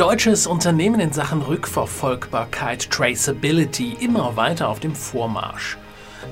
[0.00, 5.76] Deutsches Unternehmen in Sachen Rückverfolgbarkeit, Traceability immer weiter auf dem Vormarsch.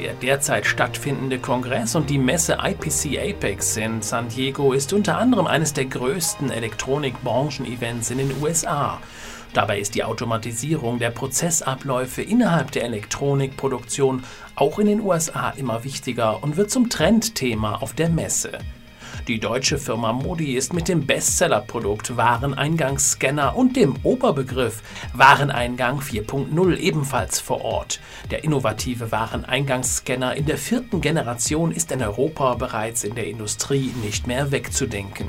[0.00, 5.46] Der derzeit stattfindende Kongress und die Messe IPC Apex in San Diego ist unter anderem
[5.46, 8.98] eines der größten Elektronikbranchen-Events in den USA.
[9.54, 14.24] Dabei ist die Automatisierung der Prozessabläufe innerhalb der Elektronikproduktion
[14.56, 18.58] auch in den USA immer wichtiger und wird zum Trendthema auf der Messe.
[19.28, 27.38] Die deutsche Firma Modi ist mit dem Bestsellerprodukt Wareneingangsscanner und dem Oberbegriff Wareneingang 4.0 ebenfalls
[27.38, 28.00] vor Ort.
[28.32, 34.26] Der innovative Wareneingangsscanner in der vierten Generation ist in Europa bereits in der Industrie nicht
[34.26, 35.28] mehr wegzudenken.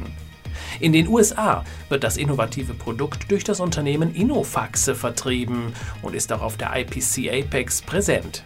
[0.79, 6.41] In den USA wird das innovative Produkt durch das Unternehmen Innofaxe vertrieben und ist auch
[6.41, 8.43] auf der IPC Apex präsent.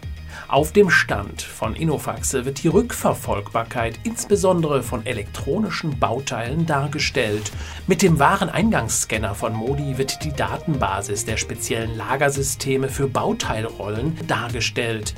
[0.47, 7.51] Auf dem Stand von Innofaxe wird die Rückverfolgbarkeit insbesondere von elektronischen Bauteilen dargestellt.
[7.87, 15.13] Mit dem Wareneingangsscanner von Modi wird die Datenbasis der speziellen Lagersysteme für Bauteilrollen dargestellt.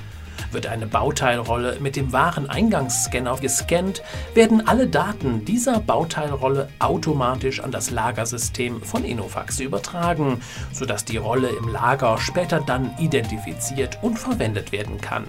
[0.51, 4.01] Wird eine Bauteilrolle mit dem Wareneingangsscanner gescannt,
[4.33, 11.49] werden alle Daten dieser Bauteilrolle automatisch an das Lagersystem von Innofax übertragen, sodass die Rolle
[11.49, 15.25] im Lager später dann identifiziert und verwendet werden kann.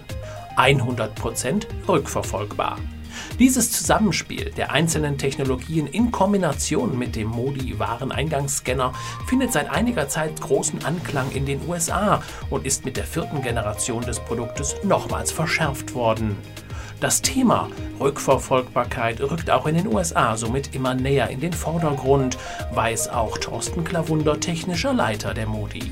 [0.56, 2.78] 100% rückverfolgbar.
[3.39, 8.92] Dieses Zusammenspiel der einzelnen Technologien in Kombination mit dem Modi-Wareneingangsscanner
[9.27, 14.03] findet seit einiger Zeit großen Anklang in den USA und ist mit der vierten Generation
[14.03, 16.36] des Produktes nochmals verschärft worden.
[17.00, 22.36] Das Thema Rückverfolgbarkeit rückt auch in den USA somit immer näher in den Vordergrund,
[22.75, 25.91] weiß auch Thorsten Klavunder, technischer Leiter der Modi.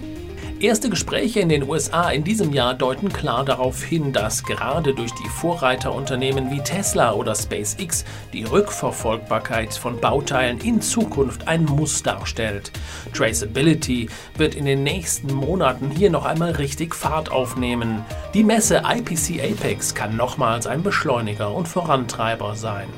[0.61, 5.13] Erste Gespräche in den USA in diesem Jahr deuten klar darauf hin, dass gerade durch
[5.13, 12.73] die Vorreiterunternehmen wie Tesla oder SpaceX die Rückverfolgbarkeit von Bauteilen in Zukunft ein Muss darstellt.
[13.15, 18.05] Traceability wird in den nächsten Monaten hier noch einmal richtig Fahrt aufnehmen.
[18.35, 22.89] Die Messe IPC Apex kann nochmals ein Beschleuniger und Vorantreiber sein.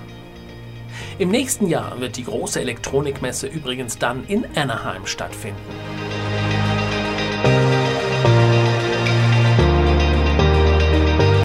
[1.19, 5.90] Im nächsten Jahr wird die große Elektronikmesse übrigens dann in Anaheim stattfinden.